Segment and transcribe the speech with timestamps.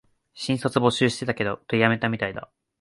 [0.33, 2.49] 新卒募集してたけど、取りやめたみたいだ